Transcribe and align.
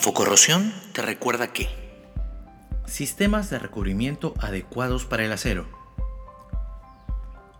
Infocorrosión 0.00 0.72
te 0.94 1.02
recuerda 1.02 1.52
que 1.52 1.68
Sistemas 2.86 3.50
de 3.50 3.58
recubrimiento 3.58 4.32
adecuados 4.38 5.04
para 5.04 5.26
el 5.26 5.30
acero. 5.30 5.68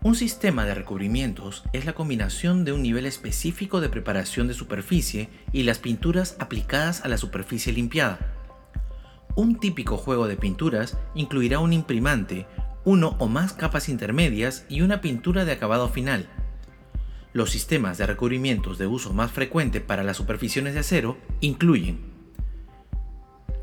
Un 0.03 0.15
sistema 0.15 0.65
de 0.65 0.75
recubrimientos 0.75 1.65
es 1.75 1.85
la 1.85 1.93
combinación 1.93 2.65
de 2.65 2.73
un 2.73 2.81
nivel 2.81 3.05
específico 3.05 3.83
de 3.83 3.91
preparación 3.91 4.49
de 4.49 4.55
superficie 4.55 5.29
y 5.53 5.65
las 5.65 5.81
pinturas 5.81 6.37
aplicadas 6.39 7.05
a 7.05 7.09
la 7.09 7.19
superficie 7.19 7.75
limpiada. 7.75 8.19
Un 9.35 9.61
típico 9.61 9.99
juego 9.99 10.27
de 10.27 10.39
pinturas 10.39 10.97
incluirá 11.15 11.59
un 11.59 11.75
imprimante, 11.75 12.47
uno 12.87 13.17
o 13.19 13.29
más 13.29 13.53
capas 13.53 13.91
intermedias 13.91 14.65
y 14.71 14.81
una 14.81 15.03
pintura 15.03 15.45
de 15.45 15.53
acabado 15.53 15.91
final. 15.91 16.27
Los 17.35 17.51
sistemas 17.51 17.99
de 17.99 18.07
recubrimientos 18.07 18.79
de 18.79 18.87
uso 18.87 19.13
más 19.13 19.31
frecuente 19.31 19.83
para 19.83 20.05
las 20.05 20.17
superficies 20.17 20.73
de 20.73 20.81
acero 20.81 21.19
incluyen 21.43 22.10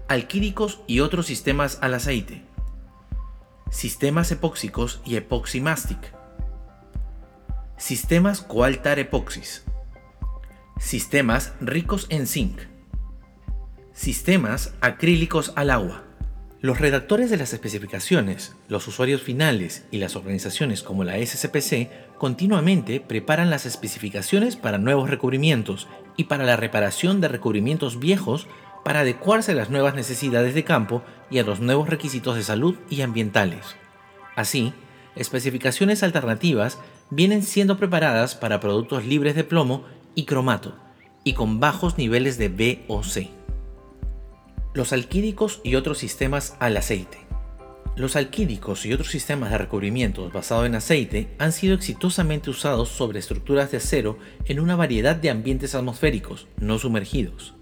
alquídicos 0.07 0.81
y 0.87 1.01
otros 1.01 1.25
sistemas 1.25 1.79
al 1.81 1.93
aceite, 1.93 2.43
sistemas 3.69 4.31
epóxicos 4.31 5.01
y 5.05 5.15
epoximastic, 5.15 6.13
sistemas 7.77 8.41
coaltar 8.41 8.99
epoxis, 8.99 9.63
sistemas 10.79 11.53
ricos 11.59 12.07
en 12.09 12.27
zinc, 12.27 12.59
sistemas 13.93 14.73
acrílicos 14.81 15.53
al 15.55 15.69
agua. 15.69 16.03
Los 16.59 16.79
redactores 16.79 17.29
de 17.29 17.37
las 17.37 17.53
especificaciones, 17.53 18.55
los 18.67 18.87
usuarios 18.87 19.21
finales 19.21 19.85
y 19.91 19.99
las 19.99 20.15
organizaciones 20.15 20.81
como 20.81 21.03
la 21.03 21.23
SCPC 21.23 22.17
continuamente 22.17 22.99
preparan 22.99 23.51
las 23.51 23.67
especificaciones 23.67 24.55
para 24.55 24.79
nuevos 24.79 25.07
recubrimientos 25.09 25.87
y 26.15 26.23
para 26.23 26.45
la 26.45 26.55
reparación 26.55 27.21
de 27.21 27.27
recubrimientos 27.27 27.99
viejos 27.99 28.47
para 28.83 29.01
adecuarse 29.01 29.51
a 29.51 29.55
las 29.55 29.69
nuevas 29.69 29.95
necesidades 29.95 30.53
de 30.53 30.63
campo 30.63 31.03
y 31.29 31.39
a 31.39 31.43
los 31.43 31.59
nuevos 31.59 31.89
requisitos 31.89 32.35
de 32.35 32.43
salud 32.43 32.75
y 32.89 33.01
ambientales. 33.01 33.75
Así, 34.35 34.73
especificaciones 35.15 36.03
alternativas 36.03 36.79
vienen 37.09 37.43
siendo 37.43 37.77
preparadas 37.77 38.35
para 38.35 38.59
productos 38.59 39.05
libres 39.05 39.35
de 39.35 39.43
plomo 39.43 39.85
y 40.15 40.25
cromato 40.25 40.75
y 41.23 41.33
con 41.33 41.59
bajos 41.59 41.97
niveles 41.97 42.37
de 42.37 42.49
VOC. 42.49 43.29
Los 44.73 44.93
alquídicos 44.93 45.59
y 45.63 45.75
otros 45.75 45.97
sistemas 45.97 46.55
al 46.59 46.77
aceite. 46.77 47.17
Los 47.95 48.15
alquídicos 48.15 48.85
y 48.85 48.93
otros 48.93 49.09
sistemas 49.09 49.49
de 49.49 49.57
recubrimientos 49.57 50.31
basados 50.31 50.67
en 50.67 50.75
aceite 50.75 51.33
han 51.39 51.51
sido 51.51 51.73
exitosamente 51.73 52.51
usados 52.51 52.89
sobre 52.89 53.17
estructuras 53.17 53.71
de 53.71 53.77
acero 53.77 54.19
en 54.45 54.59
una 54.59 54.75
variedad 54.75 55.15
de 55.15 55.31
ambientes 55.31 55.73
atmosféricos 55.73 56.47
no 56.59 56.77
sumergidos 56.77 57.55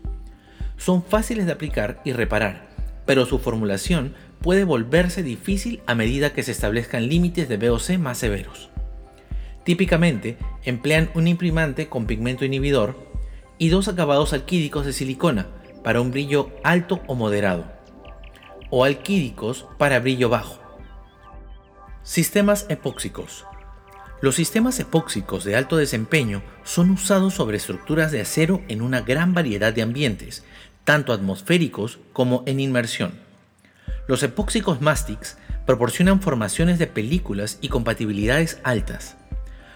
son 0.77 1.03
fáciles 1.03 1.45
de 1.45 1.51
aplicar 1.51 2.01
y 2.03 2.13
reparar, 2.13 2.67
pero 3.05 3.25
su 3.25 3.39
formulación 3.39 4.13
puede 4.41 4.63
volverse 4.63 5.23
difícil 5.23 5.81
a 5.87 5.95
medida 5.95 6.33
que 6.33 6.43
se 6.43 6.51
establezcan 6.51 7.07
límites 7.07 7.49
de 7.49 7.57
VOC 7.57 7.97
más 7.97 8.17
severos. 8.17 8.69
Típicamente 9.63 10.37
emplean 10.63 11.09
un 11.15 11.27
imprimante 11.27 11.87
con 11.89 12.05
pigmento 12.05 12.45
inhibidor 12.45 12.95
y 13.57 13.69
dos 13.69 13.87
acabados 13.87 14.33
alquídicos 14.33 14.85
de 14.85 14.93
silicona 14.93 15.47
para 15.83 16.01
un 16.01 16.11
brillo 16.11 16.51
alto 16.63 17.01
o 17.07 17.15
moderado, 17.15 17.65
o 18.69 18.83
alquídicos 18.83 19.65
para 19.77 19.99
brillo 19.99 20.29
bajo. 20.29 20.59
Sistemas 22.03 22.67
epóxicos. 22.69 23.45
Los 24.21 24.35
sistemas 24.35 24.79
epóxicos 24.79 25.43
de 25.43 25.55
alto 25.55 25.75
desempeño 25.75 26.41
son 26.63 26.89
usados 26.89 27.33
sobre 27.33 27.57
estructuras 27.57 28.11
de 28.11 28.21
acero 28.21 28.61
en 28.69 28.81
una 28.81 29.01
gran 29.01 29.33
variedad 29.33 29.73
de 29.73 29.81
ambientes, 29.81 30.43
tanto 30.85 31.11
atmosféricos 31.11 31.99
como 32.13 32.43
en 32.45 32.61
inmersión. 32.61 33.19
Los 34.07 34.23
epóxicos 34.23 34.81
Mastics 34.81 35.37
proporcionan 35.65 36.21
formaciones 36.21 36.79
de 36.79 36.87
películas 36.87 37.57
y 37.59 37.67
compatibilidades 37.67 38.59
altas. 38.63 39.17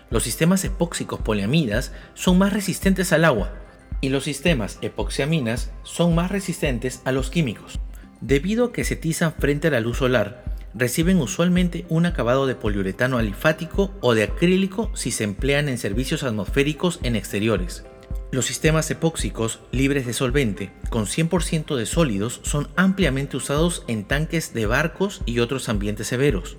Los 0.10 0.24
sistemas 0.24 0.64
epóxicos 0.64 1.20
poliamidas 1.20 1.92
son 2.14 2.38
más 2.38 2.54
resistentes 2.54 3.12
al 3.12 3.26
agua 3.26 3.54
y 4.02 4.10
los 4.10 4.24
sistemas 4.24 4.80
epoxiaminas 4.82 5.72
son 5.84 6.16
más 6.16 6.32
resistentes 6.32 7.02
a 7.04 7.12
los 7.12 7.30
químicos. 7.30 7.80
Debido 8.22 8.66
a 8.66 8.72
que 8.72 8.86
se 8.86 8.96
tizan 8.96 9.34
frente 9.34 9.68
a 9.68 9.72
la 9.72 9.82
luz 9.82 9.98
solar, 9.98 10.49
reciben 10.74 11.20
usualmente 11.20 11.86
un 11.90 12.06
acabado 12.06 12.48
de 12.48 12.56
poliuretano 12.56 13.18
alifático 13.18 13.92
o 14.02 14.14
de 14.14 14.24
acrílico 14.24 14.92
si 14.94 15.12
se 15.12 15.24
emplean 15.24 15.70
en 15.70 15.78
servicios 15.78 16.24
atmosféricos 16.24 17.00
en 17.04 17.16
exteriores. 17.16 17.86
Los 18.32 18.46
sistemas 18.46 18.90
epóxicos 18.92 19.60
libres 19.72 20.06
de 20.06 20.14
solvente 20.14 20.72
con 20.90 21.06
100% 21.06 21.76
de 21.76 21.86
sólidos 21.88 22.42
son 22.44 22.70
ampliamente 22.76 23.38
usados 23.38 23.84
en 23.88 24.04
tanques 24.04 24.54
de 24.54 24.68
barcos 24.68 25.22
y 25.26 25.40
otros 25.40 25.68
ambientes 25.68 26.08
severos. 26.08 26.58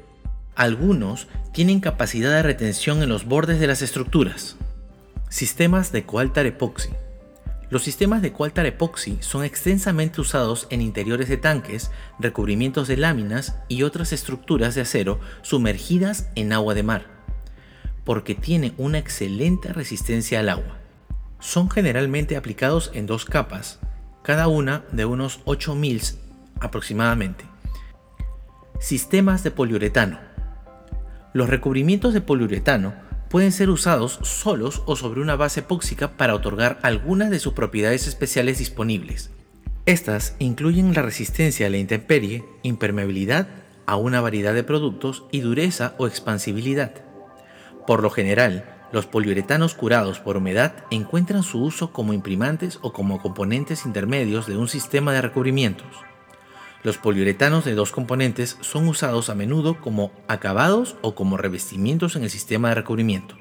Algunos 0.57 1.29
tienen 1.53 1.81
capacidad 1.81 2.31
de 2.31 2.43
retención 2.43 3.03
en 3.03 3.09
los 3.09 3.25
bordes 3.25 3.61
de 3.61 3.69
las 3.69 3.83
estructuras. 3.83 4.57
Sistemas 5.29 5.93
de 5.93 6.05
coaltar 6.05 6.47
epoxi. 6.47 6.91
Los 7.71 7.83
sistemas 7.83 8.21
de 8.21 8.33
coaltar 8.33 8.67
epoxi 8.67 9.17
son 9.21 9.45
extensamente 9.45 10.21
usados 10.21 10.67
en 10.71 10.83
interiores 10.83 11.29
de 11.29 11.37
tanques, 11.37 11.91
recubrimientos 12.19 12.89
de 12.89 12.97
láminas 12.97 13.57
y 13.69 13.85
otras 13.85 14.13
estructuras 14.13 14.75
de 14.75 14.83
acero 14.83 15.21
sumergidas 15.43 16.29
en 16.35 16.53
agua 16.53 16.75
de 16.75 16.83
mar, 16.83 17.07
porque 18.05 18.35
tiene 18.35 18.75
una 18.77 18.99
excelente 18.99 19.73
resistencia 19.73 20.41
al 20.41 20.49
agua 20.49 20.81
son 21.41 21.71
generalmente 21.71 22.37
aplicados 22.37 22.91
en 22.95 23.07
dos 23.07 23.25
capas, 23.25 23.81
cada 24.23 24.47
una 24.49 24.85
de 24.93 25.07
unos 25.07 25.41
8 25.45 25.75
mils 25.75 26.19
aproximadamente. 26.61 27.45
Sistemas 28.79 29.43
de 29.43 29.51
poliuretano. 29.51 30.19
Los 31.33 31.49
recubrimientos 31.49 32.13
de 32.13 32.21
poliuretano 32.21 32.95
pueden 33.31 33.53
ser 33.53 33.71
usados 33.71 34.19
solos 34.23 34.83
o 34.87 34.97
sobre 34.97 35.21
una 35.21 35.37
base 35.37 35.61
epóxica 35.61 36.17
para 36.17 36.35
otorgar 36.35 36.81
algunas 36.83 37.31
de 37.31 37.39
sus 37.39 37.55
propiedades 37.55 38.09
especiales 38.09 38.59
disponibles. 38.59 39.31
Estas 39.87 40.35
incluyen 40.41 40.93
la 40.93 41.03
resistencia 41.03 41.69
a 41.69 41.71
la 41.71 41.79
intemperie, 41.79 42.45
impermeabilidad 42.63 43.47
a 43.87 43.97
una 43.97 44.21
variedad 44.21 44.53
de 44.53 44.65
productos 44.65 45.25
y 45.31 45.41
dureza 45.41 45.95
o 45.97 46.07
expansibilidad. 46.07 46.93
Por 47.87 48.03
lo 48.03 48.11
general, 48.11 48.65
los 48.93 49.07
poliuretanos 49.07 49.75
curados 49.75 50.19
por 50.19 50.37
humedad 50.37 50.75
encuentran 50.91 51.45
su 51.45 51.63
uso 51.63 51.93
como 51.93 52.13
imprimantes 52.13 52.81
o 52.83 52.93
como 52.93 53.23
componentes 53.23 53.87
intermedios 53.87 54.47
de 54.49 54.57
un 54.57 54.69
sistema 54.69 55.13
de 55.13 55.23
recubrimientos. 55.23 56.10
Los 56.83 56.99
poliuretanos 56.99 57.65
de 57.65 57.75
dos 57.75 57.93
componentes 57.93 58.57
son 58.61 58.89
usados 58.89 59.29
a 59.31 59.35
menudo 59.35 59.81
como 59.81 60.13
acabados 60.29 60.97
o 61.03 61.15
como 61.15 61.37
revestimientos 61.37 62.17
en 62.17 62.25
el 62.25 62.31
sistema 62.31 62.71
de 62.71 62.77
recubrimiento. 62.77 63.37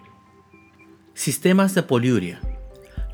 Sistemas 1.13 1.73
de 1.75 1.83
poliuria. 1.83 2.41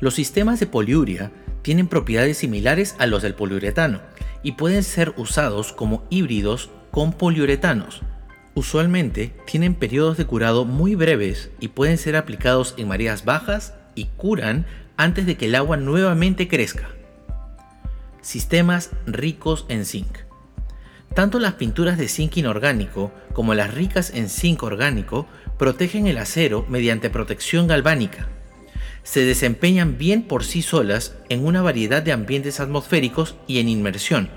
Los 0.00 0.14
sistemas 0.14 0.60
de 0.60 0.66
poliuria 0.66 1.32
tienen 1.62 1.88
propiedades 1.88 2.38
similares 2.38 2.96
a 2.98 3.06
los 3.06 3.22
del 3.22 3.34
poliuretano 3.34 4.00
y 4.42 4.52
pueden 4.52 4.82
ser 4.82 5.14
usados 5.16 5.72
como 5.72 6.04
híbridos 6.10 6.70
con 6.90 7.12
poliuretanos, 7.12 8.02
Usualmente 8.56 9.34
tienen 9.44 9.74
periodos 9.74 10.16
de 10.16 10.24
curado 10.24 10.64
muy 10.64 10.94
breves 10.94 11.50
y 11.60 11.68
pueden 11.68 11.98
ser 11.98 12.16
aplicados 12.16 12.72
en 12.78 12.88
mareas 12.88 13.26
bajas 13.26 13.74
y 13.94 14.06
curan 14.16 14.64
antes 14.96 15.26
de 15.26 15.36
que 15.36 15.44
el 15.44 15.54
agua 15.56 15.76
nuevamente 15.76 16.48
crezca. 16.48 16.88
Sistemas 18.26 18.90
ricos 19.06 19.66
en 19.68 19.84
zinc. 19.86 20.18
Tanto 21.14 21.38
las 21.38 21.54
pinturas 21.54 21.96
de 21.96 22.08
zinc 22.08 22.36
inorgánico 22.38 23.12
como 23.32 23.54
las 23.54 23.72
ricas 23.72 24.10
en 24.12 24.28
zinc 24.28 24.64
orgánico 24.64 25.28
protegen 25.60 26.08
el 26.08 26.18
acero 26.18 26.66
mediante 26.68 27.08
protección 27.08 27.68
galvánica. 27.68 28.26
Se 29.04 29.24
desempeñan 29.24 29.96
bien 29.96 30.24
por 30.24 30.42
sí 30.42 30.62
solas 30.62 31.14
en 31.28 31.46
una 31.46 31.62
variedad 31.62 32.02
de 32.02 32.10
ambientes 32.10 32.58
atmosféricos 32.58 33.36
y 33.46 33.60
en 33.60 33.68
inmersión, 33.68 34.28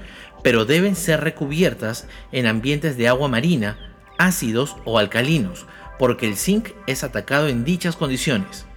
pero 0.44 0.66
deben 0.66 0.96
ser 0.96 1.22
recubiertas 1.22 2.06
en 2.31 2.46
ambientes 2.46 2.96
de 2.96 3.08
agua 3.08 3.28
marina 3.28 3.80
ácidos 4.19 4.75
o 4.86 5.00
alcalinos, 5.00 5.66
porque 5.98 6.28
el 6.28 6.38
zinc 6.38 6.69
es 6.86 7.04
atacado 7.04 7.48
en 7.48 7.63
dichas 7.63 7.96
condiciones. 7.96 8.68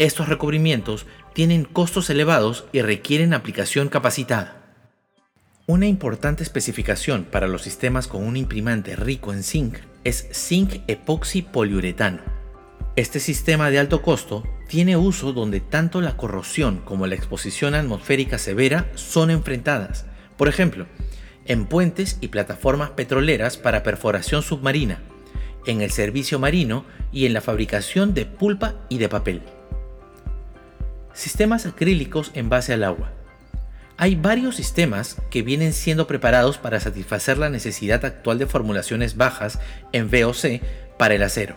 Estos 0.00 0.30
recubrimientos 0.30 1.04
tienen 1.34 1.64
costos 1.64 2.08
elevados 2.08 2.64
y 2.72 2.80
requieren 2.80 3.34
aplicación 3.34 3.90
capacitada. 3.90 4.56
Una 5.66 5.86
importante 5.88 6.42
especificación 6.42 7.24
para 7.24 7.48
los 7.48 7.60
sistemas 7.60 8.08
con 8.08 8.24
un 8.24 8.38
imprimante 8.38 8.96
rico 8.96 9.34
en 9.34 9.42
zinc 9.42 9.76
es 10.02 10.26
zinc 10.32 10.76
epoxi 10.86 11.42
poliuretano. 11.42 12.22
Este 12.96 13.20
sistema 13.20 13.68
de 13.68 13.78
alto 13.78 14.00
costo 14.00 14.42
tiene 14.68 14.96
uso 14.96 15.34
donde 15.34 15.60
tanto 15.60 16.00
la 16.00 16.16
corrosión 16.16 16.78
como 16.78 17.06
la 17.06 17.14
exposición 17.14 17.74
atmosférica 17.74 18.38
severa 18.38 18.90
son 18.94 19.30
enfrentadas. 19.30 20.06
Por 20.38 20.48
ejemplo, 20.48 20.86
en 21.44 21.66
puentes 21.66 22.16
y 22.22 22.28
plataformas 22.28 22.88
petroleras 22.88 23.58
para 23.58 23.82
perforación 23.82 24.42
submarina, 24.42 25.02
en 25.66 25.82
el 25.82 25.90
servicio 25.90 26.38
marino 26.38 26.86
y 27.12 27.26
en 27.26 27.34
la 27.34 27.42
fabricación 27.42 28.14
de 28.14 28.24
pulpa 28.24 28.76
y 28.88 28.96
de 28.96 29.10
papel. 29.10 29.42
Sistemas 31.20 31.66
acrílicos 31.66 32.30
en 32.32 32.48
base 32.48 32.72
al 32.72 32.82
agua. 32.82 33.12
Hay 33.98 34.14
varios 34.14 34.56
sistemas 34.56 35.18
que 35.30 35.42
vienen 35.42 35.74
siendo 35.74 36.06
preparados 36.06 36.56
para 36.56 36.80
satisfacer 36.80 37.36
la 37.36 37.50
necesidad 37.50 38.06
actual 38.06 38.38
de 38.38 38.46
formulaciones 38.46 39.18
bajas 39.18 39.58
en 39.92 40.08
VOC 40.10 40.62
para 40.96 41.14
el 41.14 41.22
acero. 41.22 41.56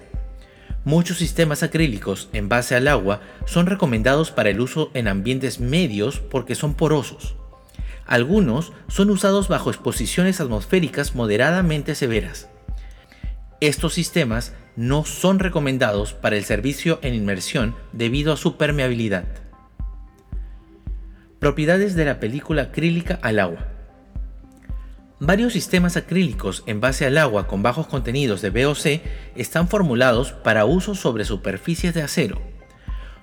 Muchos 0.84 1.18
sistemas 1.18 1.64
acrílicos 1.64 2.28
en 2.34 2.50
base 2.50 2.76
al 2.76 2.90
agua 2.90 3.22
son 3.46 3.66
recomendados 3.66 4.32
para 4.32 4.50
el 4.50 4.60
uso 4.60 4.92
en 4.96 5.08
ambientes 5.08 5.62
medios 5.62 6.20
porque 6.20 6.56
son 6.56 6.74
porosos. 6.74 7.38
Algunos 8.06 8.74
son 8.90 9.12
usados 9.12 9.48
bajo 9.48 9.70
exposiciones 9.70 10.42
atmosféricas 10.42 11.16
moderadamente 11.16 11.96
severas. 11.96 12.50
Estos 13.62 13.94
sistemas 13.94 14.52
no 14.76 15.06
son 15.06 15.40
recomendados 15.40 16.12
para 16.12 16.36
el 16.36 16.44
servicio 16.44 17.00
en 17.02 17.14
inmersión 17.14 17.78
debido 17.94 18.34
a 18.34 18.38
su 18.38 18.58
permeabilidad. 18.58 19.43
Propiedades 21.44 21.94
de 21.96 22.06
la 22.06 22.22
película 22.22 22.62
acrílica 22.62 23.20
al 23.22 23.38
agua. 23.38 23.68
Varios 25.20 25.52
sistemas 25.52 25.98
acrílicos 25.98 26.64
en 26.68 26.80
base 26.80 27.06
al 27.06 27.18
agua 27.18 27.48
con 27.48 27.62
bajos 27.62 27.86
contenidos 27.86 28.42
de 28.42 28.50
VOC 28.50 29.02
están 29.36 29.68
formulados 29.68 30.32
para 30.32 30.64
uso 30.64 30.96
sobre 30.96 31.26
superficies 31.26 31.94
de 31.94 32.02
acero. 32.02 32.42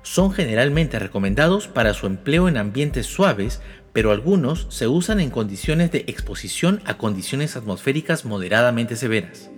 Son 0.02 0.32
generalmente 0.32 0.98
recomendados 0.98 1.66
para 1.66 1.94
su 1.94 2.04
empleo 2.04 2.46
en 2.46 2.58
ambientes 2.58 3.06
suaves, 3.06 3.62
pero 3.94 4.10
algunos 4.10 4.66
se 4.68 4.86
usan 4.86 5.18
en 5.18 5.30
condiciones 5.30 5.90
de 5.90 6.04
exposición 6.06 6.82
a 6.84 6.98
condiciones 6.98 7.56
atmosféricas 7.56 8.26
moderadamente 8.26 8.96
severas. 8.96 9.50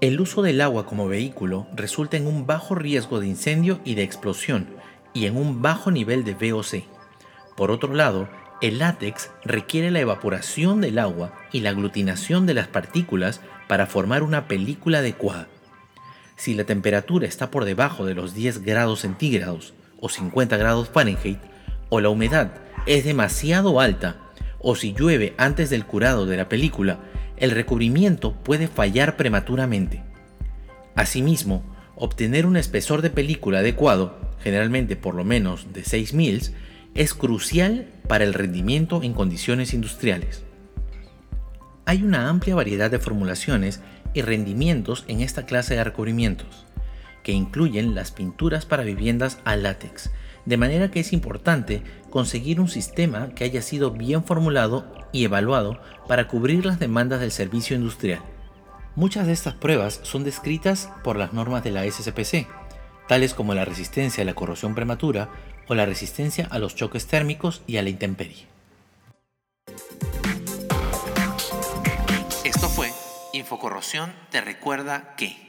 El 0.00 0.20
uso 0.20 0.42
del 0.42 0.60
agua 0.60 0.86
como 0.86 1.08
vehículo 1.08 1.66
resulta 1.74 2.16
en 2.16 2.28
un 2.28 2.46
bajo 2.46 2.76
riesgo 2.76 3.18
de 3.18 3.26
incendio 3.26 3.80
y 3.84 3.96
de 3.96 4.04
explosión 4.04 4.68
y 5.12 5.26
en 5.26 5.36
un 5.36 5.60
bajo 5.60 5.90
nivel 5.90 6.22
de 6.22 6.34
VOC. 6.34 6.95
Por 7.56 7.70
otro 7.70 7.94
lado, 7.94 8.28
el 8.60 8.78
látex 8.78 9.30
requiere 9.44 9.90
la 9.90 10.00
evaporación 10.00 10.80
del 10.80 10.98
agua 10.98 11.32
y 11.52 11.60
la 11.60 11.70
aglutinación 11.70 12.46
de 12.46 12.54
las 12.54 12.68
partículas 12.68 13.40
para 13.68 13.86
formar 13.86 14.22
una 14.22 14.48
película 14.48 14.98
adecuada. 14.98 15.48
Si 16.36 16.54
la 16.54 16.64
temperatura 16.64 17.26
está 17.26 17.50
por 17.50 17.64
debajo 17.64 18.04
de 18.04 18.14
los 18.14 18.34
10 18.34 18.62
grados 18.62 19.00
centígrados 19.00 19.74
o 20.00 20.08
50 20.08 20.56
grados 20.56 20.90
Fahrenheit, 20.90 21.38
o 21.88 22.00
la 22.00 22.08
humedad 22.08 22.52
es 22.86 23.04
demasiado 23.04 23.80
alta, 23.80 24.16
o 24.58 24.74
si 24.74 24.92
llueve 24.92 25.34
antes 25.38 25.70
del 25.70 25.86
curado 25.86 26.26
de 26.26 26.36
la 26.36 26.48
película, 26.48 27.00
el 27.36 27.50
recubrimiento 27.50 28.32
puede 28.32 28.68
fallar 28.68 29.16
prematuramente. 29.16 30.02
Asimismo, 30.94 31.62
obtener 31.94 32.46
un 32.46 32.56
espesor 32.56 33.02
de 33.02 33.10
película 33.10 33.60
adecuado, 33.60 34.18
generalmente 34.42 34.96
por 34.96 35.14
lo 35.14 35.24
menos 35.24 35.72
de 35.72 35.84
6 35.84 36.14
mils, 36.14 36.52
es 36.96 37.12
crucial 37.12 37.86
para 38.08 38.24
el 38.24 38.32
rendimiento 38.32 39.02
en 39.02 39.12
condiciones 39.12 39.74
industriales. 39.74 40.42
Hay 41.84 42.02
una 42.02 42.30
amplia 42.30 42.54
variedad 42.54 42.90
de 42.90 42.98
formulaciones 42.98 43.80
y 44.14 44.22
rendimientos 44.22 45.04
en 45.06 45.20
esta 45.20 45.44
clase 45.44 45.76
de 45.76 45.84
recubrimientos, 45.84 46.64
que 47.22 47.32
incluyen 47.32 47.94
las 47.94 48.12
pinturas 48.12 48.64
para 48.64 48.82
viviendas 48.82 49.38
a 49.44 49.56
látex, 49.56 50.10
de 50.46 50.56
manera 50.56 50.90
que 50.90 51.00
es 51.00 51.12
importante 51.12 51.82
conseguir 52.08 52.60
un 52.60 52.68
sistema 52.68 53.28
que 53.34 53.44
haya 53.44 53.60
sido 53.60 53.90
bien 53.90 54.24
formulado 54.24 54.86
y 55.12 55.24
evaluado 55.24 55.78
para 56.08 56.28
cubrir 56.28 56.64
las 56.64 56.78
demandas 56.78 57.20
del 57.20 57.30
servicio 57.30 57.76
industrial. 57.76 58.20
Muchas 58.94 59.26
de 59.26 59.34
estas 59.34 59.54
pruebas 59.54 60.00
son 60.02 60.24
descritas 60.24 60.88
por 61.04 61.16
las 61.16 61.34
normas 61.34 61.62
de 61.62 61.72
la 61.72 61.84
SCPC, 61.84 62.46
tales 63.08 63.34
como 63.34 63.54
la 63.54 63.64
resistencia 63.64 64.22
a 64.22 64.26
la 64.26 64.34
corrosión 64.34 64.74
prematura 64.74 65.28
o 65.68 65.74
la 65.74 65.86
resistencia 65.86 66.46
a 66.50 66.58
los 66.58 66.74
choques 66.74 67.06
térmicos 67.06 67.62
y 67.66 67.76
a 67.76 67.82
la 67.82 67.90
intemperie. 67.90 68.46
Esto 72.44 72.68
fue 72.68 72.90
Infocorrosión 73.32 74.12
te 74.30 74.40
recuerda 74.40 75.14
que... 75.16 75.45